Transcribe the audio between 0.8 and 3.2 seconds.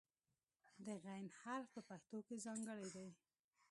د "غ" حرف په پښتو کې ځانګړی دی.